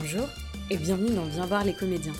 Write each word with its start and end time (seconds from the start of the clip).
Bonjour 0.00 0.28
et 0.70 0.76
bienvenue 0.76 1.14
dans 1.14 1.24
Viens 1.24 1.46
voir 1.46 1.64
les 1.64 1.74
comédiens. 1.74 2.12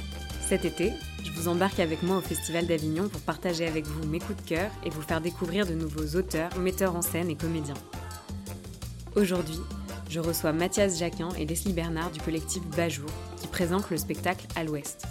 Cet 0.48 0.64
été, 0.64 0.92
je 1.22 1.30
vous 1.30 1.46
embarque 1.46 1.78
avec 1.78 2.02
moi 2.02 2.16
au 2.16 2.20
Festival 2.20 2.66
d'Avignon 2.66 3.08
pour 3.08 3.20
partager 3.20 3.68
avec 3.68 3.86
vous 3.86 4.04
mes 4.08 4.18
coups 4.18 4.42
de 4.42 4.48
cœur 4.48 4.70
et 4.84 4.90
vous 4.90 5.02
faire 5.02 5.20
découvrir 5.20 5.64
de 5.64 5.74
nouveaux 5.74 6.16
auteurs, 6.16 6.56
metteurs 6.58 6.96
en 6.96 7.02
scène 7.02 7.30
et 7.30 7.36
comédiens. 7.36 7.74
Aujourd'hui, 9.14 9.60
je 10.08 10.18
reçois 10.18 10.52
Mathias 10.52 10.98
Jacquin 10.98 11.28
et 11.38 11.46
Leslie 11.46 11.72
Bernard 11.72 12.10
du 12.10 12.20
collectif 12.20 12.62
Bajour 12.76 13.10
qui 13.40 13.46
présentent 13.46 13.90
le 13.90 13.96
spectacle 13.96 14.46
à 14.56 14.64
l'Ouest. 14.64 15.04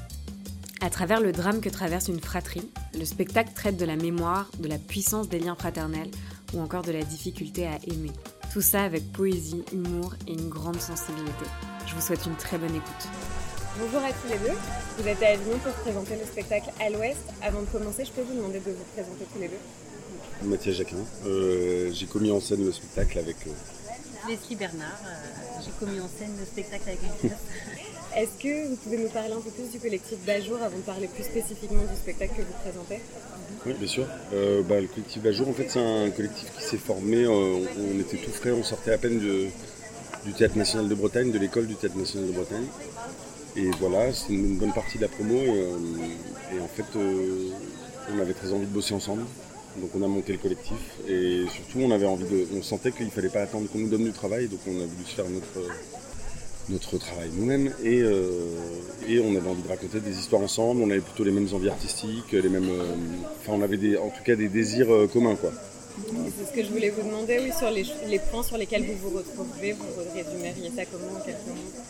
À 0.81 0.89
travers 0.89 1.21
le 1.21 1.31
drame 1.31 1.61
que 1.61 1.69
traverse 1.69 2.09
une 2.09 2.19
fratrie, 2.19 2.69
le 2.97 3.05
spectacle 3.05 3.53
traite 3.53 3.77
de 3.77 3.85
la 3.85 3.95
mémoire, 3.95 4.49
de 4.59 4.67
la 4.67 4.77
puissance 4.77 5.29
des 5.29 5.39
liens 5.39 5.55
fraternels 5.55 6.11
ou 6.53 6.59
encore 6.59 6.83
de 6.83 6.91
la 6.91 7.03
difficulté 7.03 7.65
à 7.65 7.77
aimer. 7.87 8.11
Tout 8.53 8.61
ça 8.61 8.83
avec 8.83 9.11
poésie, 9.11 9.63
humour 9.73 10.15
et 10.27 10.31
une 10.31 10.49
grande 10.49 10.79
sensibilité. 10.79 11.45
Je 11.85 11.93
vous 11.95 12.01
souhaite 12.01 12.25
une 12.25 12.35
très 12.35 12.57
bonne 12.57 12.75
écoute. 12.75 13.07
Bonjour 13.79 13.99
à 13.99 14.09
tous 14.11 14.27
les 14.29 14.37
deux. 14.39 14.57
Vous 14.97 15.07
êtes 15.07 15.21
à 15.21 15.27
Avignon 15.27 15.57
pour 15.59 15.73
présenter 15.73 16.15
le 16.15 16.25
spectacle 16.25 16.71
à 16.79 16.89
l'Ouest. 16.89 17.19
Avant 17.41 17.61
de 17.61 17.67
commencer, 17.67 18.05
je 18.05 18.11
peux 18.11 18.21
vous 18.21 18.33
demander 18.33 18.59
de 18.59 18.71
vous 18.71 18.85
présenter 18.93 19.25
tous 19.31 19.39
les 19.39 19.49
deux 19.49 20.47
Mathias 20.49 20.75
Jacquin. 20.75 20.97
Euh, 21.25 21.91
j'ai 21.93 22.05
commis 22.05 22.31
en 22.31 22.39
scène 22.39 22.65
le 22.65 22.71
spectacle 22.71 23.19
avec. 23.19 23.35
Euh... 23.47 24.29
Leslie 24.29 24.55
Bernard. 24.55 25.01
Euh, 25.05 25.61
j'ai 25.63 25.71
commis 25.79 25.99
en 25.99 26.07
scène 26.07 26.35
le 26.39 26.45
spectacle 26.45 26.89
avec 26.89 27.01
Mathias. 27.03 27.39
Est-ce 28.17 28.41
que 28.41 28.69
vous 28.69 28.75
pouvez 28.77 28.97
nous 28.97 29.09
parler 29.09 29.31
un 29.31 29.41
peu 29.41 29.51
plus 29.51 29.69
du 29.71 29.77
collectif 29.77 30.17
Bajour 30.25 30.57
avant 30.63 30.75
de 30.75 30.81
parler 30.81 31.07
plus 31.07 31.23
spécifiquement 31.23 31.83
du 31.83 31.95
spectacle 31.95 32.33
que 32.35 32.41
vous 32.41 32.57
présentez 32.63 32.99
Oui, 33.63 33.73
bien 33.77 33.87
sûr. 33.87 34.07
Euh, 34.33 34.63
bah, 34.63 34.81
le 34.81 34.87
collectif 34.87 35.21
Bajour, 35.21 35.47
en 35.47 35.53
fait, 35.53 35.69
c'est 35.69 35.79
un 35.79 36.09
collectif 36.09 36.51
qui 36.57 36.63
s'est 36.63 36.79
formé. 36.79 37.25
Euh, 37.25 37.59
on 37.77 37.99
était 37.99 38.17
tout 38.17 38.31
frais, 38.31 38.51
on 38.53 38.63
sortait 38.63 38.91
à 38.91 38.97
peine 38.97 39.19
du 39.19 40.33
Théâtre 40.33 40.57
National 40.57 40.89
de 40.89 40.95
Bretagne, 40.95 41.31
de 41.31 41.37
l'école 41.37 41.67
du 41.67 41.75
Théâtre 41.75 41.95
National 41.95 42.27
de 42.27 42.33
Bretagne. 42.33 42.65
Et 43.55 43.69
voilà, 43.79 44.11
c'est 44.11 44.33
une 44.33 44.57
bonne 44.57 44.73
partie 44.73 44.97
de 44.97 45.03
la 45.03 45.09
promo. 45.09 45.35
Et, 45.35 45.49
euh, 45.49 46.63
en 46.63 46.67
fait, 46.67 46.85
on 46.95 48.19
avait 48.19 48.33
très 48.33 48.51
envie 48.51 48.65
de 48.65 48.73
bosser 48.73 48.95
ensemble. 48.95 49.25
Donc 49.79 49.91
on 49.93 50.01
a 50.01 50.07
monté 50.07 50.31
le 50.31 50.39
collectif 50.39 50.79
et 51.07 51.43
surtout 51.53 51.81
on 51.81 51.91
avait 51.91 52.07
envie 52.07 52.25
de. 52.25 52.47
On 52.57 52.63
sentait 52.63 52.91
qu'il 52.91 53.11
fallait 53.11 53.29
pas 53.29 53.41
attendre 53.41 53.69
qu'on 53.69 53.77
nous 53.77 53.89
donne 53.89 54.05
du 54.05 54.11
travail, 54.11 54.47
donc 54.47 54.59
on 54.65 54.71
a 54.71 54.85
voulu 54.85 55.05
se 55.05 55.13
faire 55.13 55.29
notre, 55.29 55.69
notre 56.69 56.97
travail 56.97 57.29
nous-mêmes 57.33 57.71
et, 57.83 58.01
euh, 58.01 58.31
et, 59.07 59.19
on 59.19 59.35
avait 59.35 59.49
envie 59.49 59.61
de 59.61 59.67
raconter 59.67 59.99
des 59.99 60.17
histoires 60.19 60.41
ensemble. 60.41 60.81
On 60.81 60.89
avait 60.89 60.99
plutôt 61.01 61.23
les 61.23 61.31
mêmes 61.31 61.47
envies 61.53 61.69
artistiques, 61.69 62.31
les 62.31 62.49
mêmes. 62.49 62.69
euh, 62.69 62.93
Enfin 63.41 63.53
on 63.55 63.61
avait 63.61 63.77
des, 63.77 63.97
en 63.97 64.09
tout 64.09 64.23
cas 64.23 64.35
des 64.35 64.49
désirs 64.49 64.91
euh, 64.93 65.07
communs 65.07 65.35
quoi. 65.35 65.51
C'est 66.37 66.45
ce 66.51 66.53
que 66.53 66.63
je 66.63 66.69
voulais 66.71 66.91
vous 66.91 67.01
demander, 67.07 67.39
oui, 67.39 67.51
sur 67.57 67.71
les, 67.71 67.83
les 68.07 68.19
points 68.19 68.43
sur 68.43 68.55
lesquels 68.57 68.83
vous 68.85 69.09
vous 69.09 69.17
retrouvez, 69.17 69.71
vous 69.73 69.85
résumeriez 70.13 70.71
ça 70.75 70.83
comment 70.85 71.17
en 71.17 71.21
quelques 71.25 71.47
mots? 71.47 71.81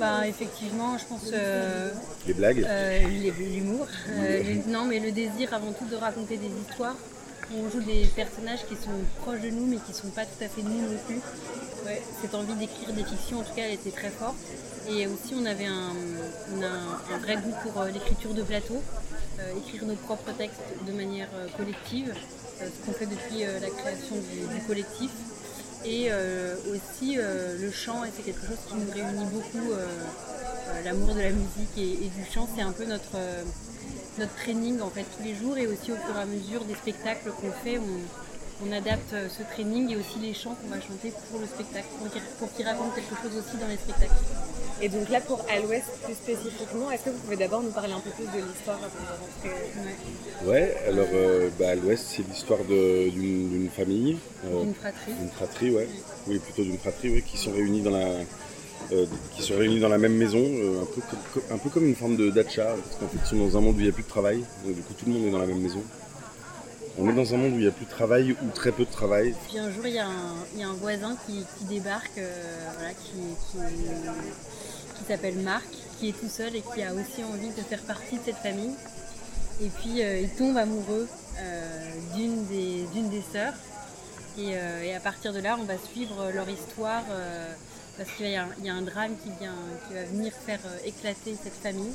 Bah 0.00 0.26
effectivement, 0.26 0.96
je 0.98 1.04
pense 1.04 1.30
euh, 1.34 1.90
Les 2.26 2.32
blagues. 2.34 2.64
euh, 2.66 2.98
l'humour. 3.38 3.86
Euh, 4.10 4.42
non, 4.66 4.86
mais 4.86 4.98
le 4.98 5.12
désir 5.12 5.52
avant 5.52 5.70
tout 5.72 5.84
de 5.84 5.94
raconter 5.96 6.38
des 6.38 6.50
histoires. 6.68 6.96
On 7.54 7.68
joue 7.70 7.80
des 7.80 8.06
personnages 8.16 8.64
qui 8.66 8.76
sont 8.76 8.90
proches 9.20 9.40
de 9.40 9.50
nous, 9.50 9.66
mais 9.66 9.76
qui 9.76 9.92
sont 9.92 10.08
pas 10.08 10.24
tout 10.24 10.42
à 10.42 10.48
fait 10.48 10.62
nous 10.62 10.70
non 10.80 10.98
plus. 11.06 11.20
Ouais, 11.84 12.00
cette 12.20 12.34
envie 12.34 12.54
d'écrire 12.54 12.92
des 12.92 13.04
fictions, 13.04 13.40
en 13.40 13.42
tout 13.42 13.54
cas, 13.54 13.62
elle 13.66 13.74
était 13.74 13.90
très 13.90 14.10
forte. 14.10 14.36
Et 14.88 15.06
aussi, 15.06 15.34
on 15.36 15.44
avait 15.44 15.66
un, 15.66 15.92
on 16.56 16.62
a 16.62 16.66
un, 16.66 17.14
un 17.14 17.18
vrai 17.18 17.36
goût 17.36 17.52
pour 17.62 17.80
euh, 17.80 17.90
l'écriture 17.90 18.32
de 18.34 18.42
plateau, 18.42 18.80
euh, 19.40 19.58
écrire 19.58 19.84
nos 19.84 19.96
propres 19.96 20.32
textes 20.32 20.60
de 20.86 20.92
manière 20.92 21.28
euh, 21.34 21.46
collective, 21.56 22.14
euh, 22.60 22.66
ce 22.66 22.86
qu'on 22.86 22.92
fait 22.92 23.06
depuis 23.06 23.44
euh, 23.44 23.60
la 23.60 23.68
création 23.68 24.16
du, 24.16 24.54
du 24.54 24.62
collectif. 24.66 25.10
Et 25.84 26.10
aussi 26.70 27.16
le 27.16 27.70
chant, 27.72 28.02
c'est 28.16 28.22
quelque 28.22 28.46
chose 28.46 28.58
qui 28.68 28.74
nous 28.76 28.92
réunit 28.92 29.24
beaucoup, 29.32 29.72
l'amour 30.84 31.12
de 31.12 31.20
la 31.20 31.30
musique 31.30 31.76
et, 31.76 32.04
et 32.04 32.08
du 32.08 32.24
chant, 32.32 32.48
c'est 32.54 32.62
un 32.62 32.70
peu 32.70 32.84
notre, 32.84 33.16
notre 34.18 34.34
training 34.36 34.80
en 34.80 34.90
fait 34.90 35.04
tous 35.16 35.22
les 35.24 35.34
jours 35.34 35.56
et 35.56 35.66
aussi 35.66 35.92
au 35.92 35.96
fur 35.96 36.16
et 36.16 36.20
à 36.22 36.26
mesure 36.26 36.64
des 36.64 36.74
spectacles 36.74 37.30
qu'on 37.40 37.50
fait, 37.64 37.78
on, 37.78 38.66
on 38.68 38.72
adapte 38.72 39.12
euh, 39.14 39.28
ce 39.28 39.42
training 39.54 39.90
et 39.90 39.96
aussi 39.96 40.18
les 40.20 40.34
chants 40.34 40.54
qu'on 40.60 40.68
va 40.68 40.80
chanter 40.80 41.12
pour 41.30 41.40
le 41.40 41.46
spectacle, 41.46 41.86
pour 41.98 42.10
qu'ils 42.10 42.22
pour 42.38 42.52
qu'ils 42.52 42.66
racontent 42.66 42.92
quelque 42.94 43.14
chose 43.22 43.36
aussi 43.38 43.56
dans 43.58 43.68
les 43.68 43.76
spectacles. 43.76 44.12
Et 44.80 44.88
donc 44.88 45.08
là, 45.10 45.20
pour 45.20 45.44
à 45.48 45.60
l'Ouest 45.60 45.84
plus 46.04 46.14
spécifiquement, 46.14 46.90
est-ce 46.90 47.04
que 47.04 47.10
vous 47.10 47.18
pouvez 47.18 47.36
d'abord 47.36 47.62
nous 47.62 47.70
parler 47.70 47.92
un 47.92 48.00
peu 48.00 48.10
plus 48.10 48.24
de 48.26 48.44
l'histoire 48.44 48.78
avant 48.78 48.88
de 48.88 49.48
rentrer? 49.48 49.50
Ouais. 50.44 50.50
Ouais, 50.50 50.76
alors 50.88 51.06
euh, 51.14 51.50
bah, 51.58 51.68
à 51.70 51.74
l'ouest 51.76 52.04
c'est 52.08 52.26
l'histoire 52.28 52.58
d'une 52.64 53.48
d'une 53.50 53.70
famille. 53.70 54.18
euh, 54.46 54.64
Une 54.64 54.74
fratrie. 54.74 55.12
D'une 55.14 55.30
fratrie, 55.30 55.70
ouais. 55.70 55.88
Oui, 56.26 56.38
plutôt 56.40 56.62
d'une 56.64 56.78
fratrie, 56.78 57.10
ouais, 57.10 57.22
qui 57.22 57.36
sont 57.38 57.52
réunis 57.52 57.80
dans 57.82 57.90
la, 57.92 58.06
euh, 58.90 59.06
qui 59.34 59.42
sont 59.42 59.56
réunis 59.56 59.80
dans 59.80 59.88
la 59.88 59.98
même 59.98 60.14
maison, 60.14 60.42
euh, 60.42 60.82
un, 61.50 61.58
peu 61.58 61.70
comme, 61.70 61.86
une 61.86 61.94
forme 61.94 62.16
de 62.16 62.30
dacha, 62.30 62.64
parce 62.64 62.96
qu'en 62.96 63.08
fait, 63.08 63.18
ils 63.22 63.26
sont 63.26 63.36
dans 63.36 63.56
un 63.56 63.60
monde 63.60 63.76
où 63.76 63.80
il 63.80 63.84
n'y 63.84 63.88
a 63.88 63.92
plus 63.92 64.02
de 64.02 64.08
travail, 64.08 64.44
donc 64.64 64.74
du 64.74 64.82
coup, 64.82 64.94
tout 64.94 65.06
le 65.06 65.12
monde 65.12 65.26
est 65.26 65.30
dans 65.30 65.38
la 65.38 65.46
même 65.46 65.60
maison. 65.60 65.82
On 66.98 67.08
est 67.08 67.14
dans 67.14 67.34
un 67.34 67.38
monde 67.38 67.52
où 67.52 67.56
il 67.56 67.62
n'y 67.62 67.68
a 67.68 67.72
plus 67.72 67.86
de 67.86 67.90
travail 67.90 68.32
ou 68.32 68.50
très 68.54 68.70
peu 68.70 68.84
de 68.84 68.90
travail. 68.90 69.34
Puis 69.48 69.58
un 69.58 69.70
jour, 69.70 69.86
il 69.86 69.94
y 69.94 69.98
a 69.98 70.08
un, 70.08 70.74
voisin 70.74 71.16
qui, 71.26 71.46
débarque, 71.66 72.18
euh, 72.18 72.68
voilà, 72.74 72.90
qui, 72.92 73.14
s'appelle 75.08 75.38
Marc, 75.38 75.66
qui 75.98 76.10
est 76.10 76.12
tout 76.12 76.28
seul 76.28 76.54
et 76.54 76.62
qui 76.74 76.82
a 76.82 76.92
aussi 76.92 77.24
envie 77.24 77.48
de 77.48 77.62
faire 77.62 77.80
partie 77.82 78.16
de 78.16 78.20
cette 78.26 78.36
famille. 78.36 78.74
Et 79.62 79.68
puis 79.68 80.00
il 80.00 80.28
tombe 80.36 80.56
amoureux 80.56 81.08
d'une 82.14 82.44
des, 82.46 83.22
sœurs. 83.32 83.54
Et, 84.38 84.54
à 84.94 85.00
partir 85.00 85.32
de 85.32 85.40
là, 85.40 85.56
on 85.58 85.64
va 85.64 85.78
suivre 85.78 86.30
leur 86.34 86.48
histoire 86.48 87.02
parce 87.98 88.10
qu'il 88.16 88.28
y, 88.30 88.36
a 88.36 88.44
un- 88.44 88.48
il 88.58 88.64
y 88.66 88.68
a 88.70 88.74
un 88.74 88.82
drame 88.82 89.12
qui, 89.22 89.30
vient, 89.40 89.54
qui 89.88 89.94
va 89.94 90.04
venir 90.04 90.32
faire 90.46 90.60
euh, 90.66 90.78
éclater 90.86 91.36
cette 91.42 91.54
famille. 91.62 91.92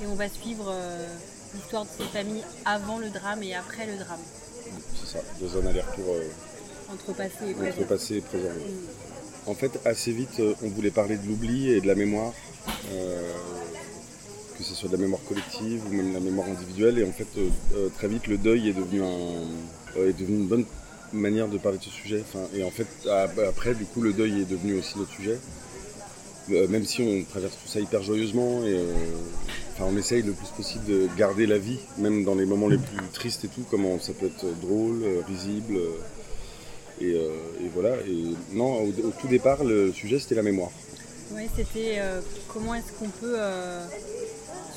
Et 0.00 0.06
on 0.06 0.14
va 0.14 0.28
suivre 0.28 0.66
euh, 0.70 1.06
l'histoire 1.54 1.84
de 1.84 1.90
cette 1.98 2.08
famille 2.08 2.42
avant 2.64 2.98
le 2.98 3.08
drame 3.10 3.42
et 3.42 3.54
après 3.54 3.86
le 3.86 3.96
drame, 3.96 4.20
C'est 5.00 5.18
ça, 5.18 5.24
dans 5.40 5.60
un 5.60 5.66
aller-retour 5.70 6.04
euh, 6.14 6.28
entre 6.92 7.12
passé 7.14 7.36
et 7.46 7.50
entre 7.50 7.58
présent. 7.58 7.82
passé 7.88 8.14
et 8.16 8.20
présent. 8.20 8.48
En 9.46 9.54
fait, 9.54 9.72
assez 9.84 10.12
vite, 10.12 10.40
on 10.62 10.68
voulait 10.68 10.90
parler 10.92 11.16
de 11.16 11.26
l'oubli 11.26 11.70
et 11.72 11.80
de 11.80 11.86
la 11.86 11.94
mémoire, 11.96 12.32
que 14.56 14.62
ce 14.62 14.74
soit 14.74 14.88
de 14.88 14.94
la 14.96 15.00
mémoire 15.02 15.20
collective 15.28 15.82
ou 15.86 15.92
même 15.92 16.10
de 16.10 16.14
la 16.14 16.20
mémoire 16.20 16.46
individuelle. 16.48 16.98
Et 16.98 17.04
en 17.04 17.12
fait, 17.12 17.26
euh, 17.38 17.88
très 17.96 18.08
vite, 18.08 18.26
le 18.28 18.38
deuil 18.38 18.68
est 18.68 18.72
devenu, 18.72 19.02
un, 19.02 19.96
euh, 19.96 20.08
est 20.10 20.12
devenu 20.12 20.36
une 20.38 20.46
bonne 20.46 20.64
manière 21.12 21.48
de 21.48 21.58
parler 21.58 21.78
de 21.78 21.84
ce 21.84 21.90
sujet. 21.90 22.24
Et 22.54 22.64
en 22.64 22.70
fait, 22.70 22.86
après, 23.46 23.74
du 23.74 23.84
coup, 23.84 24.00
le 24.00 24.12
deuil 24.12 24.42
est 24.42 24.50
devenu 24.50 24.78
aussi 24.78 24.98
notre 24.98 25.12
sujet. 25.12 25.38
Euh, 26.50 26.66
même 26.66 26.84
si 26.84 27.02
on 27.02 27.24
traverse 27.30 27.54
tout 27.54 27.68
ça 27.68 27.78
hyper 27.78 28.02
joyeusement 28.02 28.64
et 28.64 28.74
euh, 28.74 28.92
enfin, 29.72 29.84
on 29.88 29.96
essaye 29.96 30.22
le 30.22 30.32
plus 30.32 30.48
possible 30.48 30.84
de 30.86 31.08
garder 31.16 31.46
la 31.46 31.56
vie, 31.58 31.78
même 31.98 32.24
dans 32.24 32.34
les 32.34 32.46
moments 32.46 32.66
les 32.66 32.78
plus 32.78 32.98
tristes 33.12 33.44
et 33.44 33.48
tout, 33.48 33.64
comment 33.70 34.00
ça 34.00 34.12
peut 34.12 34.26
être 34.26 34.46
drôle, 34.60 35.04
euh, 35.04 35.20
risible. 35.28 35.78
et, 37.00 37.16
voilà. 37.72 37.96
Et 38.08 38.34
non, 38.52 38.82
au, 38.82 38.88
au 38.88 39.12
tout 39.20 39.28
départ, 39.28 39.62
le 39.62 39.92
sujet 39.92 40.18
c'était 40.18 40.34
la 40.34 40.42
mémoire. 40.42 40.70
Oui, 41.32 41.48
c'était 41.56 41.98
comment 42.48 42.74
est-ce 42.74 42.92
qu'on 42.98 43.08
peut 43.08 43.38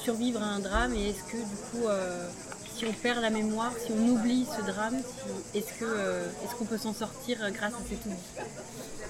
survivre 0.02 0.41
à 0.41 0.46
un 0.46 0.59
drame 0.59 0.94
et 0.94 1.09
est-ce 1.09 1.23
que 1.23 1.38
du 1.38 1.56
coup, 1.72 1.88
si 2.78 2.86
on 2.86 2.94
perd 2.94 3.22
la 3.22 3.30
mémoire, 3.30 3.72
si 3.84 3.91
on 3.91 4.08
oublie 4.09 4.46
ce 4.46 4.62
drame, 4.62 4.97
euh, 5.81 6.28
est-ce 6.44 6.56
qu'on 6.56 6.66
peut 6.66 6.78
s'en 6.78 6.94
sortir 6.94 7.38
euh, 7.44 7.50
grâce 7.52 7.74
à 7.74 7.78
cet 7.90 8.06
oubli 8.06 8.16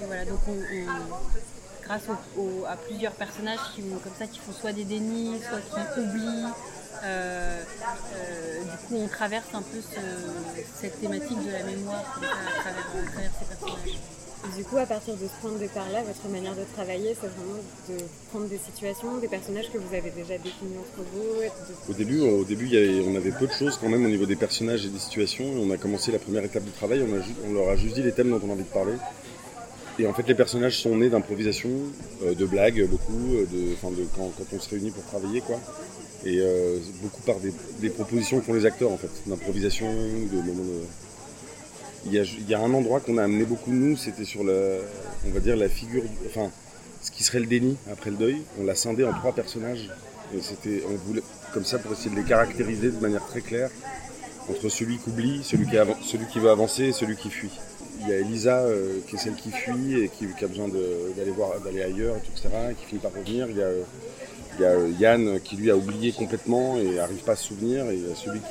voilà, 0.08 0.26
donc 0.26 0.40
on, 0.48 0.52
on- 0.52 1.84
grâce 1.86 2.04
à 2.68 2.78
plusieurs 2.78 3.14
personnages 3.14 3.59
qui 3.75 3.81
comme 3.81 4.14
ça 4.18 4.28
qui 4.28 4.40
font 4.40 4.52
soit 4.54 4.74
des 4.74 4.84
dénis, 4.84 5.40
soit 5.50 5.62
qui 5.62 6.00
oublient. 6.00 6.46
euh, 7.04 7.64
du 8.64 8.78
coup, 8.88 8.96
on 9.04 9.08
traverse 9.08 9.48
un 9.54 9.62
peu 9.62 9.80
ce- 9.81 10.80
cette 10.81 11.00
thématique 11.00 11.46
de 11.46 11.52
la 11.52 11.64
mémoire 11.64 12.20
à 12.22 12.62
travers 12.62 13.31
ces 13.40 13.46
personnages. 13.46 14.00
Du 14.53 14.63
coup, 14.63 14.77
à 14.77 14.86
partir 14.86 15.15
de 15.15 15.25
ce 15.25 15.42
point 15.42 15.51
de 15.51 15.57
départ-là, 15.57 16.03
votre 16.03 16.27
manière 16.30 16.53
de 16.56 16.63
travailler, 16.75 17.15
c'est 17.19 17.27
vraiment 17.27 17.59
de 17.89 17.95
prendre 18.30 18.45
des 18.47 18.59
situations, 18.59 19.18
des 19.18 19.27
personnages 19.27 19.71
que 19.71 19.77
vous 19.80 19.94
avez 19.94 20.12
déjà 20.12 20.38
définis 20.38 20.77
entre 20.77 21.03
vous. 21.13 21.42
de- 21.42 21.92
Au 21.92 21.95
début, 21.95 22.19
au 22.21 22.44
début 22.44 22.69
on 23.07 23.15
avait 23.15 23.31
peu 23.31 23.47
de 23.47 23.51
choses 23.51 23.77
quand 23.81 23.89
même 23.89 24.06
au 24.06 24.09
niveau 24.09 24.25
des 24.25 24.36
personnages 24.36 24.86
et 24.86 24.89
des 24.89 25.00
situations. 25.00 25.45
On 25.59 25.71
a 25.71 25.77
commencé 25.77 26.12
la 26.12 26.19
première 26.19 26.44
étape 26.44 26.63
du 26.63 26.71
travail, 26.71 27.03
on, 27.47 27.53
leur 27.53 27.69
a 27.69 27.75
juste 27.75 27.95
dit 27.95 28.03
les 28.03 28.12
thèmes 28.12 28.30
dont 28.30 28.39
on 28.45 28.50
a 28.50 28.53
envie 28.53 28.63
de 28.63 28.69
parler. 28.69 28.94
Et 29.97 30.06
en 30.07 30.13
fait, 30.13 30.27
les 30.27 30.36
personnages 30.36 30.80
sont 30.80 30.95
nés 30.95 31.09
d'improvisation, 31.09 31.69
euh, 32.24 32.36
de 32.36 32.45
blagues, 32.45 32.86
beaucoup, 32.88 33.33
euh, 33.33 33.45
quand, 33.81 33.91
on 34.53 34.59
se 34.59 34.69
réunit 34.69 34.91
pour 34.91 35.03
travailler, 35.06 35.41
quoi. 35.41 35.59
Et 36.25 36.39
euh, 36.39 36.77
beaucoup 37.01 37.21
par 37.21 37.39
des, 37.39 37.53
des 37.80 37.89
propositions 37.89 38.39
que 38.39 38.45
font 38.45 38.53
les 38.53 38.65
acteurs, 38.65 38.91
en 38.91 38.98
fait, 38.98 39.09
d'improvisation, 39.25 39.88
de 39.91 40.38
moments 40.38 40.63
de. 40.63 40.81
Il 42.07 42.13
y, 42.13 42.54
a, 42.54 42.60
un 42.60 42.74
endroit 42.74 43.00
qu'on 43.00 43.18
a 43.18 43.24
amené 43.24 43.46
beaucoup 43.46 43.72
de 43.72 43.75
nous, 43.75 43.98
c'était 43.98 44.25
sur 44.25 44.44
la, 44.44 44.54
on 45.25 45.31
va 45.31 45.40
dire 45.40 45.56
la 45.56 45.69
figure, 45.69 46.04
enfin, 46.28 46.52
ce 47.02 47.10
qui 47.10 47.24
serait 47.24 47.40
le 47.40 47.48
déni 47.48 47.78
après 47.92 48.12
le 48.12 48.18
deuil. 48.18 48.42
On 48.60 48.63
l'a 48.63 48.75
scindé 48.75 49.04
en 49.04 49.13
trois 49.13 49.34
personnages. 49.34 49.90
Et 50.36 50.42
c'était, 50.42 50.84
on 50.88 50.96
voulait, 51.07 51.24
comme 51.54 51.66
ça, 51.66 51.80
pour 51.80 51.94
essayer 51.94 52.12
de 52.12 52.16
les 52.16 52.24
caractériser 52.24 52.92
de 52.92 53.00
manière 53.00 53.25
très 53.25 53.42
claire 53.42 53.72
entre 54.50 54.69
celui 54.69 54.98
qui 54.98 55.10
oublie, 55.10 55.44
celui 55.44 55.66
qui, 55.66 55.78
celui 56.04 56.28
qui 56.28 56.40
veut 56.40 56.52
avancer 56.52 56.86
et 56.86 56.92
celui 56.92 57.16
qui 57.16 57.30
fuit. 57.31 57.52
il 58.02 58.10
y 58.10 58.13
a 58.13 58.18
Elisa 58.18 58.60
euh, 58.60 59.00
qui 59.08 59.16
est 59.16 59.19
celle 59.19 59.36
qui 59.36 59.50
fuit 59.50 60.00
et 60.00 60.10
qui, 60.10 60.28
a 60.44 60.48
besoin 60.48 60.68
d'aller 60.68 61.31
voir, 61.31 61.60
d'aller 61.62 61.81
ailleurs, 61.81 62.18
etc. 62.18 62.50
Et 62.72 62.75
qui 62.75 62.86
finit 62.86 63.01
par 63.01 63.13
revenir. 63.13 63.48
Il 63.50 63.58
y 63.58 63.62
a, 63.62 63.66
euh, 63.66 63.84
il 64.57 64.62
y 64.62 64.66
a, 64.66 64.69
euh, 64.72 64.90
Yann 65.00 65.40
qui 65.42 65.56
lui 65.56 65.69
a 65.72 65.75
oublié 65.78 66.12
complètement 66.12 66.78
et 66.78 66.96
n'arrive 66.96 67.24
pas 67.24 67.34
à 67.34 67.36
se 67.36 67.48
souvenir. 67.48 67.90
Et 67.90 67.96
il 67.96 68.07
y 68.07 68.12
a 68.12 68.16
celui 68.16 68.40
qui, 68.40 68.46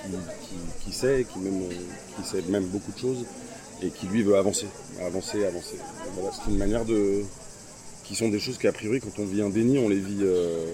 qui- 0.49 0.85
qui 0.85 0.93
sait, 0.93 1.27
qui, 1.31 1.39
même, 1.39 1.63
euh, 1.63 1.75
qui 2.17 2.29
sait 2.29 2.43
même 2.49 2.65
beaucoup 2.67 2.93
de 2.93 2.99
choses 2.99 3.25
et 3.83 3.89
qui 3.91 4.07
lui 4.07 4.23
veut 4.23 4.37
avancer, 4.37 4.67
avancer, 5.05 5.45
avancer. 5.45 5.77
C'est 6.33 6.51
une 6.51 6.59
manière 6.59 6.85
de, 6.85 7.23
qui 8.05 8.15
sont 8.15 8.29
des 8.29 8.39
choses 8.39 8.59
qu'a 8.59 8.73
priori 8.73 9.01
quand 9.01 9.19
on 9.19 9.25
vit 9.27 9.43
un 9.43 9.51
déni, 9.51 9.79
on 9.79 9.89
les 9.89 9.99
vit, 9.99 10.21
euh, 10.23 10.67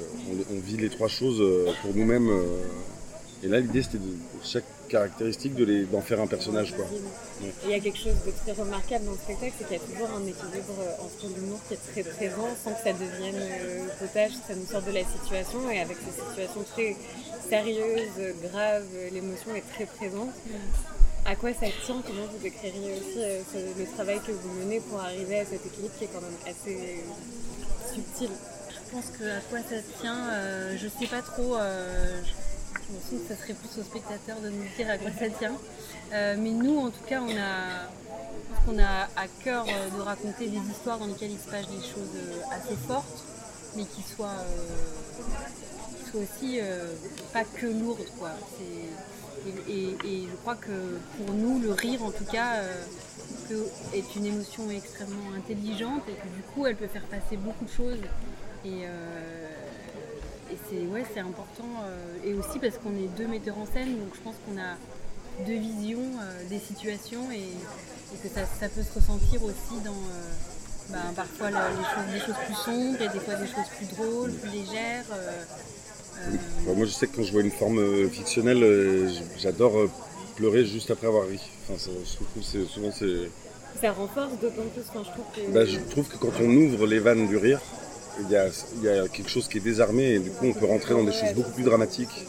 on, 0.52 0.60
vit 0.60 0.76
les 0.76 0.90
trois 0.90 1.08
choses 1.08 1.42
pour 1.82 1.94
nous-mêmes. 1.94 2.30
et 3.42 3.48
là, 3.48 3.60
l'idée 3.60 3.82
c'était 3.82 3.98
de 3.98 4.12
chaque 4.42 4.64
caractéristique 4.90 5.54
de 5.54 5.64
les, 5.64 5.84
d'en 5.84 6.00
faire 6.00 6.20
un 6.20 6.26
personnage, 6.26 6.74
quoi. 6.74 6.86
Et 7.42 7.46
il 7.64 7.70
y 7.70 7.74
a 7.74 7.80
quelque 7.80 7.98
chose 7.98 8.18
de 8.26 8.32
très 8.42 8.52
remarquable 8.60 9.04
dans 9.06 9.12
le 9.12 9.22
spectacle, 9.26 9.52
c'est 9.58 9.66
qu'il 9.66 9.76
y 9.78 9.80
a 9.80 9.84
toujours 9.90 10.10
un 10.10 10.26
équilibre 10.26 10.76
euh, 10.80 11.04
entre 11.04 11.22
l'humour 11.34 11.60
qui 11.66 11.74
est 11.74 11.84
très 11.92 12.02
présent, 12.02 12.48
sans 12.62 12.72
que 12.72 12.82
ça 12.84 12.92
devienne 12.92 13.40
euh, 13.40 13.86
potage, 13.98 14.32
que 14.32 14.46
ça 14.48 14.54
nous 14.54 14.66
sorte 14.66 14.86
de 14.86 14.92
la 15.00 15.04
situation, 15.16 15.70
et 15.70 15.80
avec 15.80 15.96
ces 16.04 16.14
situations 16.20 16.64
très 16.74 16.96
sérieuses, 17.48 18.20
graves, 18.50 18.90
l'émotion 19.12 19.54
est 19.54 19.68
très 19.74 19.86
présente. 19.86 20.34
À 21.24 21.36
quoi 21.36 21.50
ça 21.52 21.66
tient? 21.84 22.02
Comment 22.06 22.26
vous 22.32 22.42
décririez 22.42 22.92
aussi 22.94 23.18
euh, 23.18 23.42
le 23.78 23.84
travail 23.94 24.20
que 24.26 24.32
vous 24.32 24.52
menez 24.60 24.80
pour 24.80 24.98
arriver 25.00 25.40
à 25.40 25.44
cet 25.44 25.64
équilibre 25.66 25.94
qui 25.98 26.04
est 26.04 26.12
quand 26.14 26.22
même 26.22 26.40
assez 26.46 27.04
subtil? 27.92 28.30
Je 28.70 28.96
pense 28.96 29.06
que 29.16 29.24
à 29.24 29.40
quoi 29.50 29.58
ça 29.60 29.76
tient, 30.00 30.30
euh, 30.32 30.76
je 30.76 30.88
sais 30.88 31.06
pas 31.06 31.22
trop. 31.22 31.56
euh, 31.56 32.20
je 32.24 32.32
je 32.74 32.94
me 32.94 33.00
souviens 33.00 33.18
que 33.18 33.34
ça 33.34 33.40
serait 33.40 33.54
plus 33.54 33.80
au 33.80 33.84
spectateur 33.84 34.40
de 34.40 34.50
nous 34.50 34.64
dire 34.76 34.90
à 34.90 34.98
quoi 34.98 35.10
ça 35.10 35.28
tient. 35.30 35.56
Euh, 36.12 36.36
mais 36.38 36.50
nous, 36.50 36.78
en 36.78 36.90
tout 36.90 37.04
cas, 37.06 37.20
on 37.20 38.78
a, 38.78 38.82
a 38.82 39.02
à 39.16 39.26
cœur 39.42 39.66
euh, 39.68 39.96
de 39.96 40.02
raconter 40.02 40.48
des 40.48 40.58
histoires 40.70 40.98
dans 40.98 41.06
lesquelles 41.06 41.32
il 41.32 41.38
se 41.38 41.50
passe 41.50 41.68
des 41.68 41.80
choses 41.80 42.14
euh, 42.16 42.54
assez 42.54 42.76
fortes, 42.76 43.24
mais 43.76 43.84
qui 43.84 44.02
soient, 44.02 44.44
qui 45.98 46.10
soient 46.10 46.20
aussi 46.20 46.58
pas 47.32 47.44
que 47.44 47.66
lourdes, 47.66 48.06
quoi. 48.18 48.30
Et, 49.68 49.86
je 50.04 50.36
crois 50.42 50.56
que 50.56 50.98
pour 51.16 51.34
nous, 51.34 51.60
le 51.60 51.72
rire, 51.72 52.02
en 52.04 52.10
tout 52.10 52.24
cas, 52.24 52.56
est 53.94 54.16
une 54.16 54.26
émotion 54.26 54.70
extrêmement 54.70 55.32
intelligente 55.36 56.02
et 56.08 56.12
que 56.12 56.28
du 56.34 56.42
coup, 56.52 56.66
elle 56.66 56.76
peut 56.76 56.88
faire 56.88 57.06
passer 57.06 57.36
beaucoup 57.36 57.64
de 57.64 57.70
choses. 57.70 57.98
Et 60.52 60.56
c'est 60.68 60.86
ouais, 60.92 61.04
c'est 61.14 61.20
important. 61.20 61.68
euh, 61.84 62.28
et 62.28 62.34
aussi 62.34 62.58
parce 62.58 62.76
qu'on 62.78 62.90
est 62.96 63.08
deux 63.16 63.26
metteurs 63.26 63.58
en 63.58 63.66
scène, 63.66 63.98
donc 63.98 64.14
je 64.14 64.20
pense 64.20 64.34
qu'on 64.46 64.58
a 64.60 64.76
deux 65.46 65.58
visions 65.58 66.02
euh, 66.20 66.48
des 66.48 66.58
situations 66.58 67.30
et, 67.32 67.38
et 67.38 68.18
que 68.22 68.28
ça, 68.28 68.42
ça 68.60 68.68
peut 68.68 68.82
se 68.82 68.92
ressentir 68.98 69.42
aussi 69.44 69.80
dans 69.84 69.92
euh, 69.92 70.90
ben, 70.90 71.12
parfois 71.14 71.50
la- 71.50 71.68
les 71.70 71.76
choses, 71.76 72.12
des 72.12 72.20
choses 72.20 72.44
plus 72.44 72.54
sombres 72.54 73.00
et 73.00 73.08
des 73.08 73.20
fois 73.20 73.34
des 73.36 73.46
choses 73.46 73.68
plus 73.76 73.86
drôles, 73.86 74.32
plus 74.32 74.50
légères. 74.50 75.04
euh, 75.12 75.42
euh, 76.18 76.36
Enfin, 76.64 76.74
moi, 76.76 76.84
je 76.86 76.90
sais 76.92 77.06
que 77.06 77.16
quand 77.16 77.22
je 77.22 77.32
vois 77.32 77.40
une 77.42 77.50
forme 77.52 77.78
euh, 77.78 78.08
fictionnelle, 78.08 78.62
euh, 78.62 79.08
j- 79.08 79.22
j'adore 79.38 79.78
euh, 79.78 79.90
pleurer 80.36 80.64
juste 80.66 80.90
après 80.90 81.06
avoir 81.06 81.26
ri. 81.26 81.40
Enfin, 81.68 81.78
ça, 81.78 81.90
je 82.04 82.14
trouve 82.16 82.26
que 82.36 82.42
c'est 82.42 82.64
souvent 82.66 82.90
c'est. 82.92 83.30
Ça 83.80 83.92
renforce 83.92 84.32
d'autant 84.42 84.66
plus 84.74 84.82
quand 84.92 85.04
je 85.04 85.10
trouve 85.10 85.24
que. 85.34 85.52
Bah, 85.52 85.64
je 85.64 85.78
trouve 85.90 86.06
que 86.08 86.16
quand 86.18 86.32
on 86.42 86.50
ouvre 86.50 86.86
les 86.86 86.98
vannes 86.98 87.26
du 87.28 87.36
rire, 87.38 87.60
il 88.24 88.30
y 88.30 88.36
a, 88.36 88.46
il 88.76 88.82
y 88.84 88.88
a 88.88 89.08
quelque 89.08 89.30
chose 89.30 89.48
qui 89.48 89.58
est 89.58 89.60
désarmé 89.60 90.04
et 90.14 90.18
du 90.18 90.30
coup 90.30 90.46
on 90.46 90.52
peut 90.52 90.66
rentrer 90.66 90.94
dans 90.94 91.04
des 91.04 91.12
choses 91.12 91.32
beaucoup 91.34 91.50
plus 91.52 91.64
dramatiques. 91.64 92.26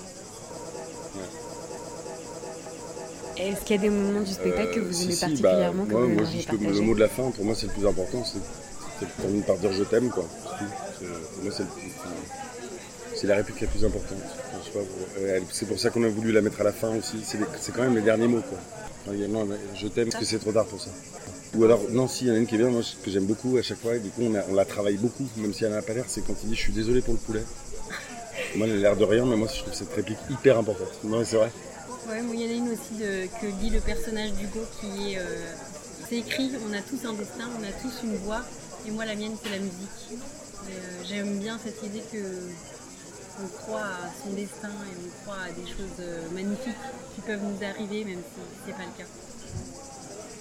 Est-ce 3.38 3.62
qu'il 3.62 3.76
y 3.76 3.80
a 3.80 3.82
des 3.82 3.90
moments 3.90 4.22
du 4.22 4.32
spectacle 4.32 4.72
que 4.76 4.80
Euh, 4.80 4.84
vous 4.84 4.94
si, 4.94 5.04
aimez 5.06 5.14
si, 5.14 5.20
particulièrement 5.22 5.84
bah, 5.86 5.94
moi, 5.94 6.08
moi, 6.08 6.24
juste 6.26 6.52
le, 6.52 6.58
le 6.72 6.82
mot 6.82 6.94
de 6.94 7.00
la 7.00 7.08
fin, 7.08 7.32
pour 7.32 7.44
moi 7.46 7.56
c'est 7.58 7.68
le 7.68 7.74
plus 7.74 7.88
important, 7.88 8.24
c'est 8.24 8.40
terminer 9.20 9.42
par 9.42 9.58
dire 9.58 9.74
je 9.74 9.84
t'aime 9.84 10.10
quoi. 10.10 10.26
Pour 11.00 11.44
moi 11.44 11.52
c'est 11.56 11.64
c'est 13.16 13.28
la 13.28 13.36
réplique 13.36 13.62
la 13.62 13.68
plus 13.68 13.84
importante. 13.86 14.18
Euh, 15.20 15.40
C'est 15.52 15.66
pour 15.68 15.80
ça 15.80 15.90
qu'on 15.90 16.04
a 16.04 16.08
voulu 16.08 16.32
la 16.32 16.42
mettre 16.42 16.62
à 16.62 16.64
la 16.64 16.72
fin 16.72 16.90
aussi. 16.96 17.18
C'est 17.24 17.72
quand 17.74 17.82
même 17.84 17.96
les 17.96 18.02
derniers 18.02 18.28
mots 18.28 18.42
quoi. 18.48 18.58
Enfin, 19.04 19.12
il 19.16 19.20
y 19.22 19.24
a- 19.24 19.28
non, 19.28 19.48
je 19.76 19.88
t'aime 19.88 20.10
parce 20.10 20.24
que 20.24 20.30
c'est 20.30 20.40
trop 20.40 20.52
tard 20.52 20.66
pour 20.66 20.80
ça. 20.82 20.90
Ou 21.56 21.64
alors, 21.66 21.82
non, 21.90 22.08
si, 22.08 22.26
il 22.26 22.28
y 22.28 22.32
en 22.32 22.36
a 22.36 22.38
une 22.38 22.48
qui 22.48 22.56
est 22.56 22.58
bien, 22.60 22.70
moi, 22.70 22.82
que 23.04 23.12
j'aime 23.12 23.26
beaucoup 23.26 23.58
à 23.58 23.62
chaque 23.62 23.80
fois, 23.80 23.96
et 23.96 24.00
du 24.00 24.10
coup, 24.10 24.22
on, 24.24 24.36
a- 24.36 24.44
on 24.50 24.54
la 24.54 24.66
travaille 24.66 24.98
beaucoup, 24.98 25.28
même 25.38 25.54
si 25.54 25.66
elle 25.66 25.72
n'a 25.72 25.82
pas 25.82 25.94
l'air, 25.94 26.06
c'est 26.08 26.22
quand 26.26 26.36
il 26.44 26.50
dit 26.50 26.56
Je 26.56 26.62
suis 26.62 26.74
désolé 26.74 27.02
pour 27.02 27.14
le 27.14 27.20
poulet. 27.20 27.44
Moi, 28.56 28.68
elle 28.68 28.74
a 28.74 28.78
l'air 28.80 28.96
de 28.98 29.04
rien, 29.04 29.26
mais 29.26 29.36
moi, 29.36 29.48
je 29.54 29.62
trouve 29.62 29.74
cette 29.74 29.94
réplique 29.94 30.18
hyper 30.30 30.58
importante. 30.58 30.88
Non, 31.04 31.24
c'est 31.26 31.36
vrai. 31.38 31.52
Ouais, 32.10 32.22
moi, 32.22 32.36
il 32.36 32.42
y 32.42 32.46
en 32.46 32.50
a 32.50 32.54
une 32.54 32.70
aussi 32.70 32.94
de- 33.00 33.28
que 33.40 33.52
dit 33.62 33.70
le 33.70 33.80
personnage 33.80 34.32
d'Hugo 34.34 34.62
qui 34.80 35.14
est. 35.14 35.18
euh, 35.20 35.24
c'est 36.10 36.18
écrit, 36.18 36.52
on 36.70 36.74
a 36.74 36.82
tous 36.82 37.08
un 37.08 37.14
destin, 37.14 37.50
on 37.60 37.64
a 37.64 37.72
tous 37.82 38.04
une 38.04 38.16
voix, 38.18 38.42
et 38.88 38.92
moi 38.92 39.06
la 39.06 39.16
mienne 39.16 39.34
c'est 39.42 39.50
la 39.52 39.60
musique. 39.60 40.20
Euh, 40.70 41.04
J'aime 41.08 41.40
bien 41.40 41.58
cette 41.64 41.82
idée 41.84 42.02
que 42.12 42.18
on 43.44 43.48
croit 43.48 43.82
à 43.82 44.10
son 44.24 44.34
destin 44.34 44.70
et 44.70 44.96
on 45.06 45.24
croit 45.24 45.44
à 45.44 45.52
des 45.52 45.68
choses 45.68 46.00
euh, 46.00 46.30
magnifiques 46.34 46.76
qui 47.16 47.22
peuvent 47.22 47.42
nous 47.44 47.66
arriver 47.66 48.06
même 48.06 48.20
si 48.20 48.42
c'est 48.66 48.74
pas 48.74 48.84
le 48.84 48.98
cas. 48.98 49.10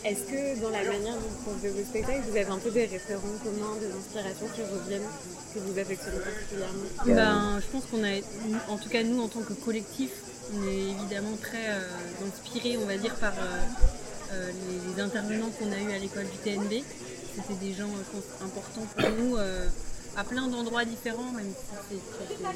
Est-ce 0.03 0.23
que 0.33 0.63
dans 0.63 0.71
la 0.71 0.83
manière 0.83 1.15
dont 1.15 1.29
vous 1.47 1.59
faites 1.61 1.77
vos 1.77 1.85
spectacles, 1.85 2.23
vous 2.31 2.37
avez 2.37 2.51
un 2.51 2.59
peu 2.59 2.71
des 2.71 2.87
référents 2.87 3.37
communs, 3.45 3.77
des 3.81 3.93
inspirations 3.93 4.47
qui 4.55 4.63
reviennent, 4.63 5.11
que 5.53 5.59
vous 5.59 5.79
affectionnez 5.79 6.21
particulièrement? 6.21 6.89
Ben, 7.05 7.61
je 7.61 7.67
pense 7.67 7.85
qu'on 7.91 8.03
a, 8.03 8.73
en 8.73 8.79
tout 8.79 8.89
cas 8.89 9.03
nous 9.03 9.21
en 9.21 9.29
tant 9.29 9.41
que 9.43 9.53
collectif, 9.53 10.11
on 10.55 10.67
est 10.67 10.91
évidemment 10.97 11.37
très 11.41 11.69
euh, 11.69 12.27
inspiré, 12.27 12.79
on 12.79 12.87
va 12.87 12.97
dire, 12.97 13.15
par 13.17 13.35
euh, 13.35 13.61
euh, 14.33 14.51
les, 14.71 14.95
les 14.95 15.03
intervenants 15.03 15.51
qu'on 15.59 15.71
a 15.71 15.79
eus 15.79 15.93
à 15.93 15.99
l'école 15.99 16.25
du 16.25 16.39
TNB. 16.39 16.83
C'était 17.37 17.65
des 17.65 17.75
gens 17.75 17.91
euh, 17.91 18.45
importants 18.45 18.87
pour 18.97 19.11
nous 19.11 19.37
euh, 19.37 19.69
à 20.17 20.25
plein 20.25 20.49
d'endroits 20.49 20.85
différents, 20.85 21.33
même 21.33 21.53
si 21.53 21.97
c'est- 21.99 22.45
enfin, 22.45 22.53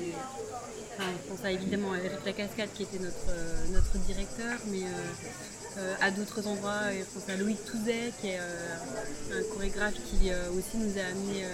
je 1.24 1.28
pense 1.30 1.44
à, 1.44 1.50
évidemment 1.52 1.92
à 1.92 1.98
Eric 1.98 2.24
Lacascade 2.24 2.68
qui 2.74 2.82
était 2.84 2.98
notre, 2.98 3.28
euh, 3.30 3.66
notre 3.72 3.96
directeur, 3.98 4.58
mais 4.66 4.82
euh, 4.82 5.78
euh, 5.78 5.94
à 6.00 6.10
d'autres 6.10 6.46
endroits, 6.46 6.92
je 6.92 7.04
pense 7.04 7.28
à 7.28 7.36
Loïc 7.36 7.64
Touzet 7.64 8.12
qui 8.20 8.28
est 8.28 8.38
un 8.38 9.42
chorégraphe 9.52 9.94
qui 10.08 10.30
aussi 10.56 10.76
nous 10.76 10.98
a 10.98 11.06
amené 11.06 11.44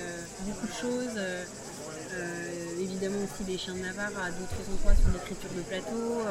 beaucoup 0.46 0.66
de 0.66 0.72
choses. 0.72 1.18
évidemment 2.80 3.18
aussi 3.24 3.44
les 3.50 3.56
chiens 3.58 3.74
de 3.74 3.80
Navarre 3.80 4.12
à 4.22 4.30
d'autres 4.30 4.64
endroits 4.72 4.94
sur 4.94 5.08
l'écriture 5.12 5.50
de 5.56 5.62
plateau. 5.62 6.22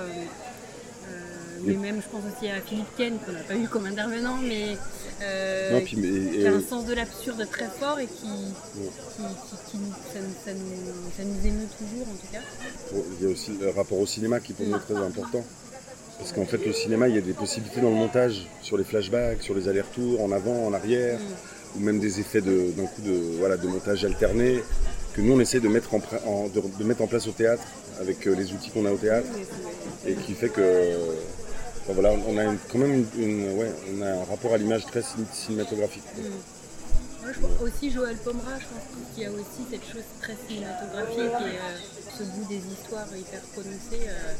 Euh, 1.67 1.69
euh, 1.71 1.73
mais 1.79 1.91
même 1.91 2.01
je 2.01 2.07
pense 2.09 2.23
aussi 2.31 2.49
à 2.49 2.61
Philippe 2.61 2.87
Ken 2.97 3.17
qu'on 3.25 3.31
n'a 3.31 3.39
pas 3.41 3.55
eu 3.55 3.67
comme 3.67 3.85
intervenant, 3.85 4.37
mais 4.41 4.77
euh, 5.21 5.73
Non, 5.73 5.81
puis, 5.81 5.97
mais- 5.97 6.07
et- 6.07 6.39
qui 6.39 6.47
a 6.47 6.51
un 6.53 6.61
sens 6.61 6.85
de 6.85 6.93
l'absurde 6.93 7.47
très 7.51 7.67
fort 7.67 7.99
et 7.99 8.05
qui, 8.07 8.13
qui, 8.13 8.81
qui- 8.81 9.71
qui 9.71 9.77
nous- 9.77 9.93
ça, 10.13 10.19
nous, 10.19 10.33
ça 10.45 10.51
nous- 10.53 11.11
ça 11.17 11.23
nous 11.23 11.47
émeut 11.47 11.67
toujours 11.77 12.07
en 12.07 12.15
tout 12.15 12.31
cas. 12.31 12.39
Il 13.19 13.25
y 13.25 13.29
a 13.29 13.33
aussi 13.33 13.51
le 13.59 13.69
rapport 13.69 13.99
au 13.99 14.05
cinéma 14.05 14.39
qui 14.39 14.53
pour 14.53 14.65
nous 14.65 14.75
est 14.75 14.79
très 14.79 14.95
important. 14.95 15.43
Parce 16.17 16.33
qu'en 16.33 16.45
fait, 16.45 16.67
au 16.67 16.73
cinéma, 16.73 17.07
il 17.07 17.15
y 17.15 17.17
a 17.17 17.21
des 17.21 17.31
possibilités 17.31 17.79
dans 17.79 17.89
le 17.89 17.95
montage, 17.95 18.45
sur 18.61 18.77
les 18.77 18.83
flashbacks, 18.83 19.41
sur 19.41 19.55
les 19.55 19.69
allers-retours, 19.69 20.21
en 20.21 20.33
avant, 20.33 20.65
en 20.67 20.73
arrière, 20.73 21.17
ou 21.77 21.79
même 21.79 22.01
des 22.01 22.19
effets 22.19 22.41
de- 22.41 22.71
d'un 22.75 22.87
coup 22.87 23.01
de, 23.01 23.37
voilà, 23.39 23.55
de 23.55 23.65
montage 23.67 24.03
alterné, 24.03 24.61
que 25.13 25.21
nous, 25.21 25.31
on 25.33 25.39
essaie 25.39 25.61
de 25.61 25.69
mettre 25.69 25.93
en, 25.93 25.99
pra- 25.99 26.21
en- 26.25 26.49
de, 26.49 26.61
de 26.77 26.83
mettre 26.83 27.01
en 27.03 27.07
place 27.07 27.25
au 27.27 27.31
théâtre, 27.31 27.63
avec 28.01 28.27
euh, 28.27 28.35
les 28.35 28.51
outils 28.51 28.69
qu'on 28.69 28.85
a 28.85 28.91
au 28.91 28.97
théâtre, 28.97 29.27
et 30.05 30.13
qui 30.15 30.33
fait 30.33 30.49
que 30.49 30.61
voilà, 31.93 32.11
on 32.27 32.37
a 32.37 32.45
quand 32.71 32.77
même 32.79 33.05
une, 33.17 33.57
ouais, 33.57 33.71
on 33.93 34.01
a 34.01 34.09
un 34.11 34.23
rapport 34.25 34.53
à 34.53 34.57
l'image 34.57 34.85
très 34.85 35.01
cin- 35.01 35.25
cinématographique. 35.33 36.03
Moi, 37.23 37.31
je 37.33 37.39
pense 37.39 37.61
aussi 37.61 37.91
Joël 37.91 38.15
Pomera, 38.17 38.57
je 38.59 38.65
pense 38.65 39.13
qu'il 39.13 39.23
y 39.23 39.25
a 39.25 39.31
aussi 39.31 39.61
cette 39.69 39.85
chose 39.85 40.03
très 40.21 40.35
cinématographique 40.47 41.19
et 41.19 41.57
euh, 41.57 42.17
ce 42.17 42.23
goût 42.23 42.45
des 42.49 42.61
histoires 42.73 43.07
hyper 43.15 43.41
prononcé 43.53 44.07
euh, 44.07 44.33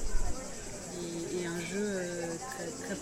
et, 1.41 1.45
un 1.45 1.59
jeu 1.59 1.77
euh, 1.77 2.08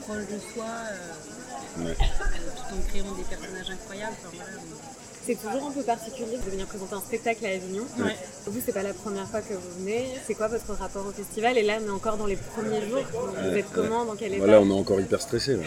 proche 0.08 0.26
de 0.32 0.40
soi, 0.54 0.66
euh, 0.66 1.84
Ouais. 1.86 1.94
tout 1.96 2.76
en 2.76 2.82
créant 2.90 3.12
des 3.16 3.24
personnages 3.24 3.70
incroyables. 3.70 4.16
Enfin, 4.24 4.30
voilà, 4.36 4.52
on- 4.58 4.98
C'est 5.28 5.36
toujours 5.36 5.68
un 5.68 5.72
peu 5.74 5.82
particulier 5.82 6.38
de 6.38 6.50
venir 6.50 6.66
présenter 6.68 6.94
un 6.96 7.02
spectacle 7.02 7.46
à 7.46 7.50
Avignon. 7.50 7.84
Ouais. 8.00 8.16
Vous, 8.46 8.62
c'est 8.66 8.72
pas 8.72 8.82
la 8.84 8.94
première 8.94 9.28
fois 9.28 9.42
que 9.42 9.54
vous 9.56 9.72
venez. 9.80 10.08
C'est 10.26 10.36
quoi 10.36 10.48
votre 10.48 10.72
rapport 10.74 11.06
au 11.06 11.12
festival? 11.12 11.58
Et 11.58 11.64
là, 11.64 11.80
on 11.84 11.88
est 11.88 11.92
encore 11.92 12.16
dans 12.16 12.28
les 12.28 12.38
premiers 12.38 12.80
jours. 12.88 13.02
Vous 13.12 13.50
Ouais, 13.50 13.60
êtes 13.60 13.66
comment? 13.76 14.06
Dans 14.06 14.16
quel 14.16 14.32
état? 14.36 14.38
Voilà, 14.46 14.62
on 14.62 14.70
est 14.70 14.80
encore 14.80 15.02
hyper 15.02 15.22
stressé. 15.22 15.58
Là. 15.58 15.64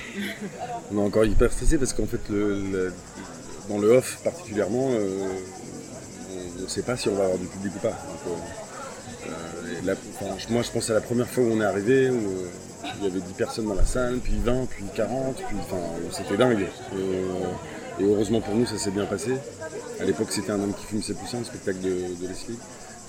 on 0.91 0.97
est 0.99 1.07
encore 1.07 1.27
hyper 1.27 1.53
stressé 1.53 1.77
parce 1.77 1.93
qu'en 1.93 2.07
fait, 2.07 2.27
le, 2.31 2.55
le- 2.73 2.95
dans 3.69 3.77
le 3.79 3.91
off 3.99 4.21
particulièrement, 4.25 4.89
euh, 4.93 5.29
on 6.59 6.63
ne 6.63 6.67
sait 6.67 6.81
pas 6.83 6.97
si 6.97 7.11
on 7.11 7.15
va 7.17 7.25
avoir 7.25 7.39
du 7.39 7.47
public 7.47 7.73
ou 7.77 7.81
pas. 7.81 7.89
Donc, 7.91 8.37
euh, 9.27 9.95
enfin, 10.23 10.37
moi, 10.49 10.63
je 10.63 10.71
pense 10.71 10.89
à 10.89 10.95
la 10.95 11.01
première 11.03 11.29
fois 11.29 11.45
où 11.45 11.49
on 11.53 11.61
est 11.61 11.65
arrivé, 11.67 12.09
où 12.09 12.47
il 12.99 13.05
y 13.05 13.07
avait 13.07 13.21
10 13.21 13.33
personnes 13.35 13.67
dans 13.67 13.75
la 13.75 13.85
salle, 13.85 14.19
puis 14.19 14.35
20, 14.45 14.67
puis 14.69 14.85
40, 14.95 15.37
puis 15.37 15.57
enfin, 15.61 15.83
c'était 16.11 16.37
dingue. 16.37 16.61
Et, 16.61 16.97
euh, 16.97 18.01
et 18.01 18.05
heureusement 18.05 18.41
pour 18.41 18.55
nous, 18.55 18.67
ça 18.67 18.79
s'est 18.79 18.91
bien 18.91 19.07
passé. 19.07 19.33
À 20.01 20.05
l'époque, 20.05 20.29
c'était 20.31 20.53
un 20.53 20.61
homme 20.61 20.75
qui 20.75 20.87
fume 20.87 21.03
ses 21.03 21.15
poussins, 21.15 21.39
le 21.39 21.45
spectacle 21.45 21.81
de, 21.81 21.91
de 21.91 22.29
Leslie. 22.29 22.59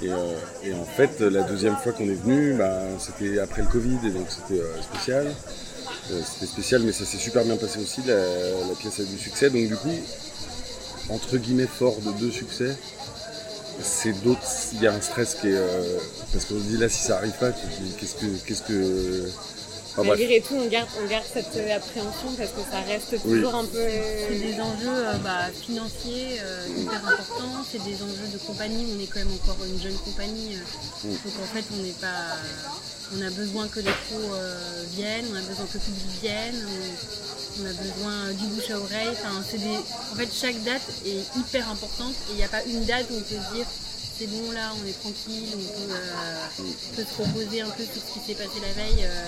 Et, 0.04 0.10
euh, 0.10 0.82
en 0.82 0.86
fait, 0.86 1.20
la 1.22 1.44
deuxième 1.44 1.76
fois 1.78 1.92
qu'on 1.92 2.10
est 2.10 2.22
venu, 2.22 2.56
bah, 2.56 2.82
c'était 3.00 3.40
après 3.40 3.62
le 3.62 3.68
Covid, 3.68 4.00
et 4.06 4.12
donc 4.12 4.28
c'était 4.30 4.62
euh, 4.62 4.82
spécial. 4.82 5.28
c'était 6.08 6.46
spécial, 6.46 6.82
mais 6.84 6.92
ça 6.92 7.06
s'est 7.06 7.18
super 7.18 7.44
bien 7.44 7.58
passé 7.58 7.80
aussi. 7.80 8.02
La, 8.08 8.76
pièce 8.80 9.00
a 9.00 9.04
du 9.04 9.18
succès. 9.18 9.50
Donc, 9.50 9.68
du 9.68 9.76
coup, 9.76 9.96
entre 11.10 11.38
guillemets, 11.38 11.68
fort 11.68 11.98
de 12.00 12.12
deux 12.20 12.32
succès, 12.32 12.76
c'est 13.82 14.14
d'autres. 14.24 14.42
Il 14.74 14.82
y 14.82 14.88
a 14.88 14.94
un 14.94 15.02
stress 15.02 15.36
qui 15.36 15.50
est. 15.50 15.62
parce 16.34 16.46
qu'on 16.46 16.60
se 16.60 16.64
dit 16.64 16.78
là, 16.78 16.90
si 16.90 17.04
ça 17.04 17.18
arrive 17.18 17.38
pas. 17.40 17.52
Qu'est-ce 18.00 18.64
que... 18.64 19.30
Bref. 19.98 20.08
Malgré 20.08 20.42
tout, 20.42 20.56
on 20.56 20.68
garde, 20.68 20.88
on 21.04 21.08
garde 21.08 21.26
cette 21.34 21.56
euh, 21.58 21.76
appréhension 21.76 22.32
parce 22.38 22.52
que 22.52 22.62
ça 22.72 22.80
reste 22.88 23.22
toujours 23.22 23.56
un 23.56 23.66
peu. 23.66 23.86
C'est 24.30 24.40
des 24.40 24.60
enjeux 24.62 24.88
euh, 24.88 25.14
bah, 25.18 25.50
financiers 25.66 26.40
euh, 26.42 26.68
hyper 26.78 27.06
importants, 27.06 27.66
c'est 27.70 27.84
des 27.84 27.96
enjeux 28.02 28.28
de 28.32 28.38
compagnie, 28.38 28.86
on 28.96 29.04
est 29.04 29.08
quand 29.08 29.20
même 29.20 29.34
encore 29.34 29.58
une 29.66 29.82
jeune 29.82 29.98
compagnie, 29.98 30.56
euh, 30.56 31.10
donc 31.12 31.34
en 31.44 31.54
fait 31.56 31.66
on 31.78 31.84
n'est 31.84 31.92
pas... 32.00 32.38
On 33.14 33.22
a 33.22 33.30
besoin 33.32 33.68
que 33.68 33.82
les 33.82 33.92
pros 33.92 34.34
euh, 34.34 34.84
viennent, 34.96 35.26
on 35.34 35.36
a 35.36 35.42
besoin 35.42 35.66
que 35.66 35.74
le 35.74 35.80
public 35.82 36.06
vienne, 36.22 36.56
on, 36.66 37.62
on 37.62 37.66
a 37.66 37.74
besoin 37.74 38.32
du 38.32 38.46
bouche 38.48 38.70
à 38.72 38.80
oreille, 38.80 39.10
enfin, 39.12 39.44
c'est 39.46 39.58
des... 39.58 39.76
En 40.14 40.16
fait 40.16 40.30
chaque 40.34 40.64
date 40.64 40.82
est 41.06 41.38
hyper 41.38 41.70
importante 41.70 42.14
et 42.30 42.32
il 42.32 42.36
n'y 42.38 42.44
a 42.46 42.48
pas 42.48 42.64
une 42.64 42.86
date 42.86 43.08
où 43.12 43.18
on 43.18 43.22
peut 43.22 43.36
se 43.36 43.54
dire 43.56 43.66
c'est 44.18 44.28
bon 44.28 44.52
là, 44.54 44.72
on 44.82 44.88
est 44.88 44.94
tranquille, 44.94 45.50
on 45.54 45.58
peut, 45.58 45.94
euh, 45.94 46.46
on 46.60 46.96
peut 46.96 47.04
se 47.04 47.22
reposer 47.22 47.62
un 47.62 47.70
peu 47.72 47.84
sur 47.84 47.96
ce 47.96 48.14
qui 48.14 48.26
s'est 48.26 48.36
passé 48.36 48.60
la 48.62 48.72
veille. 48.82 49.04
euh, 49.04 49.26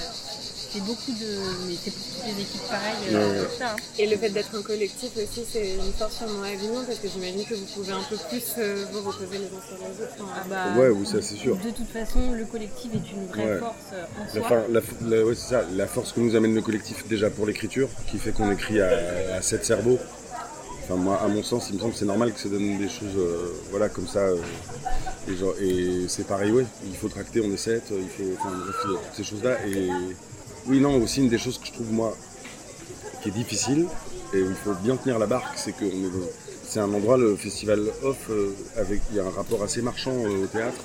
c'est 0.74 0.80
beaucoup 0.82 1.12
de... 1.12 1.68
Mais 1.68 1.76
c'est 1.84 1.92
pour 1.92 2.04
toutes 2.04 2.26
les 2.36 2.42
équipes 2.42 2.68
pareilles, 2.70 3.14
euh, 3.16 3.46
ça. 3.60 3.72
hein. 3.72 3.76
Et 4.00 4.08
le 4.08 4.18
fait 4.18 4.30
d'être 4.30 4.56
un 4.56 4.62
collectif 4.64 5.12
aussi, 5.18 5.46
c'est 5.50 5.76
une 5.76 5.94
force 5.94 6.18
sur 6.18 6.28
mon 6.28 6.42
Avignon 6.44 6.84
parce 6.86 7.00
que 7.00 7.08
j'imagine 7.08 7.46
que 7.46 7.54
vous 7.54 7.66
pouvez 7.74 7.92
un 7.92 8.02
peu 8.10 8.18
plus 8.30 8.44
euh, 8.58 8.86
vous 8.92 9.02
reposer 9.08 9.38
les 9.38 9.46
uns 9.46 9.62
sur 9.68 9.78
les 9.78 10.04
autres. 10.04 10.14
Enfin, 10.20 10.32
Ah 10.36 10.48
bah, 10.50 10.80
Ouais, 10.82 10.90
oui, 10.90 11.06
ça, 11.06 11.22
c'est 11.22 11.36
sûr. 11.36 11.56
De 11.58 11.70
toute 11.70 11.90
façon, 11.90 12.32
le 12.34 12.46
collectif 12.46 12.92
est 12.94 13.12
une 13.12 13.28
vraie 13.28 13.54
Ouais. 13.54 13.60
force 13.60 13.76
euh, 13.94 14.04
en 14.20 14.26
La, 14.26 14.32
soi. 14.32 14.50
fin- 14.50 14.64
la- 14.72 15.18
la- 15.18 15.26
ouais, 15.26 15.36
c'est 15.36 15.50
ça, 15.50 15.64
la 15.74 15.88
force 15.88 16.12
que 16.14 16.20
nous 16.20 16.36
amène 16.36 16.56
le 16.56 16.62
collectif 16.62 17.08
déjà 17.08 17.30
pour 17.30 17.46
l'écriture, 17.46 17.90
qui 18.10 18.18
fait 18.18 18.32
qu'on 18.32 18.52
écrit 18.52 18.82
à, 18.82 19.36
à 19.36 19.42
sept 19.42 19.64
cerveaux. 19.66 20.00
Enfin, 20.86 20.96
moi, 20.96 21.22
à 21.24 21.28
mon 21.30 21.44
sens, 21.44 21.68
il 21.70 21.76
me 21.76 21.80
semble 21.80 21.94
que 21.94 22.00
c'est 22.00 22.06
normal 22.06 22.34
que 22.34 22.40
ça 22.40 22.50
donne 22.50 22.78
des 22.78 22.90
choses 22.90 23.16
euh, 23.18 23.54
voilà, 23.70 23.88
comme 23.90 24.08
ça. 24.08 24.20
euh, 24.20 24.36
et 25.30 25.36
genre- 25.38 25.56
et 25.62 26.06
c'est 26.10 26.28
pareil, 26.28 26.52
ouais, 26.52 26.66
il 26.90 26.96
faut 26.98 27.08
tracter, 27.08 27.40
on 27.42 27.52
est 27.54 27.58
sept, 27.58 27.84
il 27.92 28.10
faut. 28.10 28.30
Enfin, 28.38 28.50
bref, 28.58 28.76
toutes 28.84 29.00
ces 29.16 29.24
choses-là. 29.24 29.58
Et 29.66 29.88
oui, 30.68 30.80
non, 30.80 31.02
aussi 31.02 31.20
une 31.20 31.30
des 31.30 31.38
choses 31.38 31.58
que 31.58 31.68
je 31.68 31.74
trouve, 31.74 31.92
moi, 31.92 32.16
qui 33.22 33.30
est 33.30 33.32
difficile, 33.34 33.88
et 34.34 34.42
où 34.42 34.50
il 34.50 34.56
faut 34.56 34.74
bien 34.74 34.96
tenir 34.96 35.20
la 35.20 35.28
barque, 35.28 35.58
c'est 35.58 35.74
que 35.74 35.86
c'est 36.64 36.80
un 36.80 36.92
endroit, 36.94 37.18
le 37.18 37.36
festival 37.36 37.82
off, 38.04 38.30
euh, 38.30 38.52
avec, 38.78 39.02
il 39.12 39.18
y 39.18 39.20
a 39.20 39.26
un 39.26 39.30
rapport 39.30 39.62
assez 39.62 39.82
marchand 39.82 40.12
euh, 40.12 40.44
au 40.44 40.48
théâtre. 40.48 40.82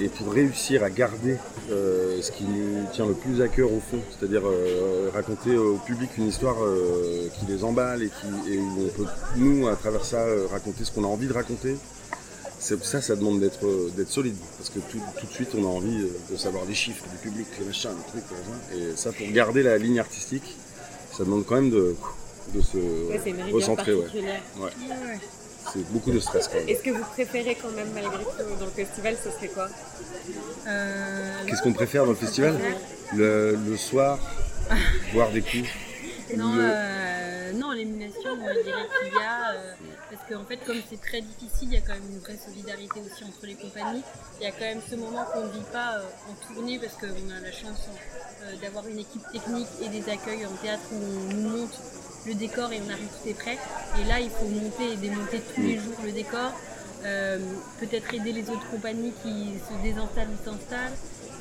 Et 0.00 0.08
pour 0.08 0.32
réussir 0.32 0.82
à 0.82 0.90
garder 0.90 1.36
euh, 1.70 2.20
ce 2.20 2.30
qui 2.32 2.44
nous 2.44 2.84
tient 2.92 3.06
le 3.06 3.14
plus 3.14 3.40
à 3.42 3.48
cœur 3.48 3.72
au 3.72 3.80
fond, 3.80 4.00
c'est-à-dire 4.10 4.42
raconter 5.12 5.56
au 5.56 5.76
public 5.76 6.10
une 6.18 6.28
histoire 6.28 6.56
qui 7.38 7.46
les 7.46 7.62
emballe 7.62 8.02
et, 8.02 8.08
qui, 8.08 8.52
et 8.52 8.58
où 8.58 8.86
on 8.86 8.88
peut, 8.88 9.06
nous, 9.36 9.68
à 9.68 9.76
travers 9.76 10.04
ça, 10.04 10.24
raconter 10.50 10.84
ce 10.84 10.90
qu'on 10.90 11.04
a 11.04 11.08
envie 11.08 11.28
de 11.28 11.32
raconter, 11.32 11.76
ça, 12.64 13.00
ça 13.02 13.16
demande 13.16 13.40
d'être 13.40 13.64
euh, 13.66 13.90
d'être 13.96 14.10
solide. 14.10 14.36
Parce 14.58 14.70
que 14.70 14.78
tout, 14.78 15.00
tout 15.18 15.26
de 15.26 15.32
suite, 15.32 15.50
on 15.56 15.64
a 15.64 15.68
envie 15.68 16.02
euh, 16.02 16.10
de 16.30 16.36
savoir 16.36 16.64
les 16.64 16.74
chiffres 16.74 17.04
du 17.10 17.16
public, 17.18 17.46
les 17.58 17.66
machins, 17.66 17.90
les 17.90 18.20
trucs. 18.20 18.30
Et 18.92 18.96
ça, 18.96 19.12
pour 19.12 19.26
garder 19.32 19.62
la 19.62 19.78
ligne 19.78 20.00
artistique, 20.00 20.56
ça 21.12 21.24
demande 21.24 21.44
quand 21.46 21.56
même 21.56 21.70
de, 21.70 21.94
de 22.54 22.60
se 22.60 22.76
ouais, 22.76 23.52
recentrer. 23.52 23.94
Ouais. 23.94 24.06
Ouais. 24.58 24.70
C'est 25.72 25.86
beaucoup 25.92 26.10
de 26.10 26.20
stress 26.20 26.48
quand 26.48 26.58
même. 26.58 26.68
Est-ce 26.68 26.82
que 26.82 26.90
vous 26.90 27.04
préférez 27.12 27.56
quand 27.60 27.70
même, 27.72 27.88
malgré 27.94 28.22
tout, 28.22 28.56
dans 28.60 28.66
le 28.66 28.70
festival, 28.70 29.16
ce 29.22 29.30
serait 29.30 29.48
quoi? 29.48 29.68
Euh, 30.66 31.32
Qu'est-ce 31.46 31.62
qu'on 31.62 31.72
préfère 31.72 32.04
dans 32.04 32.10
le 32.10 32.16
festival? 32.16 32.58
Le, 33.14 33.56
le 33.68 33.76
soir, 33.76 34.18
boire 35.14 35.30
des 35.30 35.40
coups. 35.40 35.68
Non, 36.36 36.54
le- 36.54 36.62
euh, 36.64 37.52
non, 37.52 37.70
l'émulation, 37.72 38.36
moi, 38.36 38.50
je 38.54 38.62
dirais 38.62 38.86
qu'il 39.02 39.12
y 39.12 39.22
a. 39.22 39.52
euh, 39.52 39.72
parce 40.10 40.22
qu'en 40.28 40.44
fait, 40.44 40.56
comme 40.64 40.80
c'est 40.88 41.00
très 41.00 41.20
difficile, 41.20 41.68
il 41.68 41.74
y 41.74 41.76
a 41.76 41.80
quand 41.80 41.92
même 41.94 42.10
une 42.10 42.18
vraie 42.20 42.36
solidarité 42.38 43.00
aussi 43.00 43.24
entre 43.24 43.44
les 43.46 43.54
compagnies. 43.54 44.02
Il 44.40 44.44
y 44.44 44.46
a 44.46 44.50
quand 44.52 44.60
même 44.64 44.80
ce 44.88 44.94
moment 44.96 45.24
qu'on 45.32 45.44
ne 45.46 45.52
vit 45.52 45.70
pas 45.72 45.96
euh, 45.98 46.02
en 46.30 46.54
tournée 46.54 46.78
parce 46.78 46.94
qu'on 46.94 47.06
a 47.30 47.40
la 47.42 47.52
chance 47.52 47.88
euh, 48.44 48.54
d'avoir 48.62 48.86
une 48.88 48.98
équipe 48.98 49.22
technique 49.32 49.68
et 49.82 49.88
des 49.88 50.08
accueils 50.10 50.46
en 50.46 50.52
théâtre 50.62 50.82
où 50.92 50.96
on 50.96 51.34
nous 51.34 51.48
monte 51.58 51.78
le 52.26 52.34
décor 52.34 52.72
et 52.72 52.80
on 52.86 52.90
arrive 52.90 53.08
tout 53.22 53.28
est 53.28 53.34
prêt. 53.34 53.58
Et 54.00 54.04
là, 54.08 54.20
il 54.20 54.30
faut 54.30 54.46
monter 54.46 54.92
et 54.92 54.96
démonter 54.96 55.40
tous 55.54 55.60
les 55.62 55.76
jours 55.78 55.98
le 56.04 56.12
décor. 56.12 56.52
Euh, 57.04 57.38
peut-être 57.80 58.14
aider 58.14 58.32
les 58.32 58.48
autres 58.48 58.66
compagnies 58.70 59.12
qui 59.22 59.52
se 59.68 59.82
désinstallent 59.82 60.28
ou 60.30 60.44
s'installent. 60.50 60.92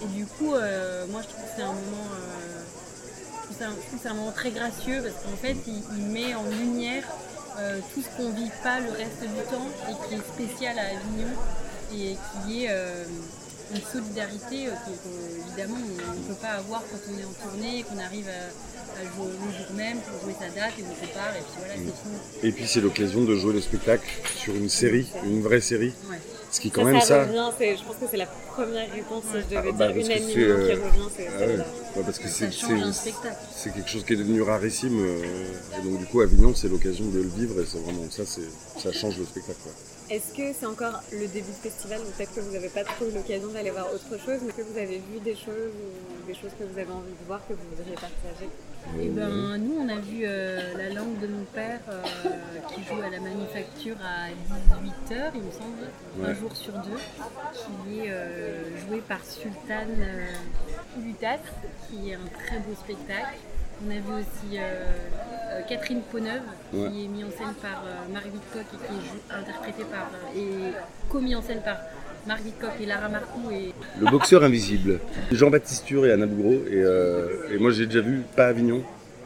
Et 0.02 0.08
du 0.08 0.26
coup, 0.26 0.54
euh, 0.56 1.06
moi 1.08 1.22
je 1.22 1.28
trouve 1.30 1.44
que 1.46 1.50
c'est 1.56 1.62
un 1.62 1.68
moment, 1.72 2.10
je 3.72 3.76
trouve 3.76 3.98
que 3.98 4.02
c'est 4.02 4.10
un- 4.10 4.12
c'est 4.12 4.16
moment 4.16 4.32
très 4.32 4.52
gracieux 4.52 5.02
parce 5.04 5.16
qu'en 5.24 5.38
fait, 5.38 5.56
il, 5.68 5.82
il 5.98 6.06
met 6.08 6.36
en 6.36 6.44
lumière 6.46 7.04
euh, 7.60 7.80
tout 7.94 8.02
ce 8.02 8.08
qu'on 8.18 8.32
vit 8.32 8.50
pas 8.64 8.80
le 8.80 8.90
reste 8.92 9.22
du 9.22 9.44
temps 9.52 9.70
et 9.90 9.94
qui 10.10 10.16
est 10.16 10.46
spécial 10.48 10.78
à 10.80 10.86
Avignon 10.98 11.30
et 11.94 12.18
qui 12.48 12.64
est 12.66 12.68
euh, 12.72 13.04
une 13.76 13.82
solidarité 13.82 14.68
euh, 14.68 14.72
qu'on- 14.72 14.92
qu'on- 14.92 15.48
évidemment 15.48 15.78
on 15.78 16.20
ne 16.20 16.28
peut 16.28 16.42
pas 16.42 16.54
avoir 16.54 16.82
quand 16.82 16.98
on 17.14 17.20
est 17.20 17.24
en 17.26 17.50
tournée 17.50 17.80
et 17.80 17.84
qu'on 17.84 18.00
arrive 18.00 18.28
à, 18.28 19.00
à 19.00 19.04
jouer 19.04 19.32
le 19.34 19.58
jour 19.58 19.76
même 19.76 19.98
pour 20.00 20.20
jouer 20.24 20.36
sa 20.40 20.50
date 20.50 20.74
et 20.80 20.84
on 20.84 20.96
se 21.06 21.14
part 21.14 21.30
et 21.36 21.42
puis 21.42 21.60
voilà, 21.60 21.74
c'est 21.76 21.82
fini. 21.82 22.18
Et 22.42 22.52
puis 22.52 22.68
c'est 22.68 22.82
l'occasion 22.82 23.24
de 23.24 23.36
jouer 23.36 23.54
le 23.54 23.62
spectacle 23.62 24.08
sur 24.36 24.56
une 24.56 24.70
série, 24.70 25.08
une 25.24 25.44
vraie 25.44 25.62
série. 25.62 25.94
Ouais. 26.10 26.18
Ce 26.54 26.60
qui 26.62 26.70
Ça, 26.70 26.76
quand 26.76 26.86
même 26.86 27.00
ça 27.02 27.08
ça. 27.08 27.24
revient, 27.26 27.50
c'est- 27.58 27.78
je 27.78 27.84
pense 27.84 27.96
que 27.96 28.06
c'est 28.12 28.18
la 28.18 28.28
première 28.28 28.86
réponse, 28.94 29.24
si 29.26 29.40
je 29.42 29.46
devais 29.56 29.70
Ah, 29.70 29.72
bah, 29.74 29.88
dire 29.92 29.96
parce 29.96 30.08
que 30.08 30.14
unanimement 30.14 30.30
c'est, 30.34 30.40
euh, 30.46 30.68
qui 30.68 30.74
revient, 30.86 31.10
c'est 31.18 31.28
Ah 31.34 31.40
ouais. 31.98 32.04
parce 32.06 32.20
que 32.20 32.28
Ça 32.28 32.34
c'est 32.38 32.52
change 32.52 32.82
un 32.84 32.94
c'est- 32.94 33.10
spectacle. 33.10 33.36
c'est 33.56 33.74
quelque 33.74 33.90
chose 33.90 34.04
qui 34.06 34.14
est 34.14 34.18
devenu 34.18 34.42
rarissime. 34.44 35.00
euh, 35.02 35.80
et 35.80 35.82
donc 35.84 35.98
du 35.98 36.06
coup 36.06 36.22
Avignon 36.22 36.54
c'est 36.54 36.68
l'occasion 36.70 37.06
de 37.10 37.22
le 37.22 37.28
vivre 37.28 37.60
et 37.60 37.66
c'est 37.66 37.80
vraiment 37.80 38.06
ça, 38.12 38.22
c'est 38.28 38.46
ça 38.80 38.92
change 38.94 39.18
le 39.18 39.26
spectacle. 39.26 39.58
quoi. 39.64 39.72
Est-ce 40.12 40.30
que 40.38 40.54
c'est 40.54 40.68
encore 40.68 41.02
le 41.12 41.26
début 41.28 41.50
de 41.50 41.62
festival 41.70 42.00
ou 42.02 42.12
peut-être 42.16 42.36
que 42.36 42.42
vous 42.42 42.52
n'avez 42.54 42.70
pas 42.70 42.84
trop 42.84 43.06
eu 43.08 43.12
l'occasion 43.16 43.48
d'aller 43.48 43.72
voir 43.72 43.88
autre 43.92 44.14
chose, 44.24 44.40
mais 44.46 44.52
que 44.54 44.62
vous 44.62 44.78
avez 44.78 44.98
vu 45.10 45.20
des 45.26 45.34
choses 45.34 45.74
ou 45.74 46.28
des 46.28 46.36
choses 46.36 46.52
que 46.60 46.66
vous 46.66 46.78
avez 46.78 46.92
envie 46.92 47.18
de 47.20 47.26
voir 47.26 47.42
que 47.48 47.54
vous 47.54 47.66
voudriez 47.76 47.96
partager? 47.96 48.46
Eh 49.00 49.10
ben, 49.10 49.58
nous, 49.58 49.78
on 49.82 49.90
a 49.90 49.96
vu 49.96 50.24
euh, 50.26 50.60
la 50.78 50.90
langue 50.90 51.20
de 51.20 51.28
mon 51.28 51.44
père 51.46 51.80
euh, 51.90 52.02
qui 52.70 52.84
joue 52.84 53.02
à 53.02 53.10
la 53.10 53.20
manufacture 53.20 53.96
à 54.04 54.30
18h, 54.30 55.32
il 55.36 55.42
me 55.42 55.52
semble, 55.52 56.24
un 56.30 56.34
jour 56.34 56.56
sur 56.56 56.74
deux, 56.74 57.00
qui 57.56 58.00
est 58.00 58.12
euh, 58.12 58.78
joué 58.88 59.00
par 59.08 59.24
Sultan 59.26 59.88
euh, 60.00 60.26
Ulutas, 61.00 61.40
qui 61.90 62.12
est 62.12 62.16
un 62.16 62.46
très 62.46 62.60
beau 62.60 62.74
spectacle. 62.76 63.38
On 63.86 63.90
a 63.90 63.96
vu 63.96 64.22
aussi 64.22 64.58
Catherine 65.68 66.02
Poneuve, 66.04 66.42
Ouais. 66.74 66.90
qui 66.90 67.06
est 67.06 67.08
mise 67.08 67.26
en 67.26 67.30
scène 67.32 67.54
par 67.62 67.84
Marguerite 68.12 68.42
Coq 68.54 68.62
et 68.74 68.78
qui 68.78 68.94
est 68.94 69.36
interprétée 69.36 69.84
par 69.86 70.08
et 70.36 70.74
commis 71.10 71.36
en 71.36 71.42
scène 71.42 71.62
par 71.62 71.78
Marguerite 72.28 72.60
Coq 72.60 72.72
et 72.82 72.86
Lara 72.86 73.10
Marcoux 73.10 73.52
et 73.52 73.74
Le 74.00 74.10
boxeur 74.10 74.44
invisible. 74.44 75.00
Jean-Baptiste 75.32 75.86
Ture 75.86 76.06
et 76.06 76.12
Anna 76.12 76.26
Bougro. 76.26 76.54
Et, 76.70 76.76
euh, 76.76 77.52
et 77.52 77.58
moi 77.58 77.72
j'ai 77.72 77.86
déjà 77.86 78.02
vu 78.02 78.22
pas 78.36 78.48
Avignon. 78.48 78.82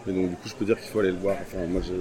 Et 0.08 0.12
donc 0.12 0.30
du 0.30 0.36
coup 0.36 0.48
je 0.48 0.56
peux 0.56 0.66
dire 0.66 0.80
qu'il 0.80 0.90
faut 0.90 1.00
aller 1.00 1.12
le 1.12 1.18
voir. 1.18 1.36
Enfin 1.42 1.66
moi 1.68 1.82
j'ai 1.84 1.94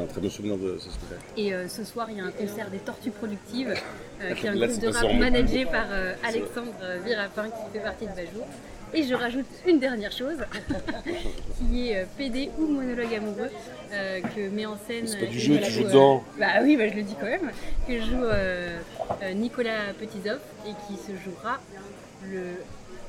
un 0.00 0.06
très 0.06 0.20
bon 0.20 0.30
souvenir 0.30 0.56
de 0.56 0.76
ce 0.78 0.90
spectacle. 0.90 1.20
Et 1.36 1.52
euh, 1.52 1.68
ce 1.68 1.84
soir, 1.84 2.08
il 2.10 2.16
y 2.16 2.20
a 2.20 2.24
un 2.24 2.30
concert 2.30 2.70
des 2.70 2.78
Tortues 2.78 3.10
Productives, 3.10 3.74
euh, 4.22 4.34
qui 4.34 4.46
est 4.46 4.48
un 4.48 4.54
Là, 4.54 4.66
groupe 4.66 4.80
de 4.80 4.88
rap 4.88 5.14
managé 5.18 5.64
par 5.66 5.86
euh, 5.90 6.14
Alexandre 6.26 6.72
euh, 6.82 6.98
Virapin, 7.04 7.44
qui 7.44 7.72
fait 7.78 7.84
partie 7.84 8.06
de 8.06 8.10
Bajour. 8.10 8.46
Et 8.94 9.04
je 9.04 9.14
rajoute 9.14 9.46
une 9.66 9.78
dernière 9.78 10.12
chose, 10.12 10.36
qui 11.58 11.90
est 11.90 12.02
euh, 12.02 12.04
PD 12.18 12.50
ou 12.58 12.66
monologue 12.66 13.14
amoureux, 13.14 13.50
euh, 13.92 14.20
que 14.20 14.48
met 14.50 14.66
en 14.66 14.76
scène. 14.86 15.06
C'est 15.06 15.18
pas 15.18 15.26
du 15.26 15.38
euh, 15.38 15.40
jeu, 15.40 15.58
tu 15.58 15.70
joue, 15.70 15.80
joues 15.80 15.88
dedans. 15.88 16.24
Bah 16.38 16.46
oui, 16.62 16.76
bah, 16.76 16.88
je 16.88 16.96
le 16.96 17.02
dis 17.02 17.14
quand 17.18 17.26
même. 17.26 17.50
Que 17.88 18.00
joue 18.00 18.22
euh, 18.22 18.78
Nicolas 19.34 19.94
Petizoff 19.98 20.40
et 20.66 20.72
qui 20.86 20.96
se 21.00 21.12
jouera 21.24 21.58
le 22.30 22.42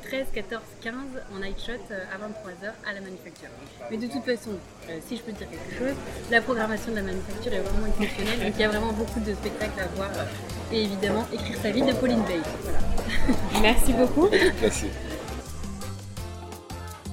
13, 0.04 0.28
14, 0.34 0.62
15 0.82 0.94
en 1.34 1.40
night 1.40 1.60
shot 1.60 1.72
à 1.92 2.18
23h 2.18 2.72
à 2.88 2.94
la 2.94 3.02
manufacture. 3.02 3.50
Mais 3.90 3.98
de 3.98 4.08
toute 4.08 4.24
façon, 4.24 4.52
euh, 4.90 5.00
si 5.08 5.18
je 5.18 5.22
peux 5.22 5.32
dire 5.32 5.48
quelque 5.50 5.78
chose, 5.78 5.96
la 6.30 6.42
programmation 6.42 6.92
de 6.92 6.98
la 6.98 7.04
manufacture 7.04 7.54
est 7.54 7.60
vraiment 7.60 7.88
exceptionnelle. 7.88 8.40
Donc 8.40 8.54
il 8.56 8.62
y 8.62 8.64
a 8.64 8.70
vraiment 8.70 8.94
beaucoup 8.94 9.20
de 9.20 9.34
spectacles 9.34 9.80
à 9.80 9.88
voir. 9.96 10.10
Et 10.72 10.84
évidemment, 10.84 11.26
écrire 11.34 11.58
sa 11.62 11.72
vie 11.72 11.82
de 11.82 11.94
Pauline 11.94 12.22
Bay. 12.24 12.40
Voilà. 12.64 12.80
Merci 13.62 13.94
beaucoup. 13.94 14.30
Merci. 14.62 14.88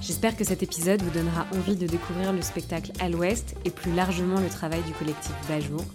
J'espère 0.01 0.35
que 0.35 0.43
cet 0.43 0.63
épisode 0.63 1.01
vous 1.03 1.11
donnera 1.11 1.45
envie 1.55 1.75
de 1.75 1.85
découvrir 1.85 2.33
le 2.33 2.41
spectacle 2.41 2.91
à 2.99 3.07
l'Ouest 3.07 3.55
et 3.65 3.69
plus 3.69 3.93
largement 3.93 4.39
le 4.39 4.49
travail 4.49 4.81
du 4.81 4.93
collectif 4.93 5.33
Bajour. 5.47 5.85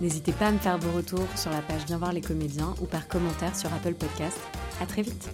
N'hésitez 0.00 0.32
pas 0.32 0.48
à 0.48 0.50
me 0.50 0.58
faire 0.58 0.78
vos 0.78 0.90
retours 0.90 1.28
sur 1.36 1.52
la 1.52 1.62
page 1.62 1.84
Viens 1.86 1.98
voir 1.98 2.12
les 2.12 2.20
comédiens 2.20 2.74
ou 2.82 2.86
par 2.86 3.06
commentaire 3.06 3.54
sur 3.54 3.72
Apple 3.72 3.94
Podcast. 3.94 4.38
À 4.80 4.86
très 4.86 5.02
vite 5.02 5.30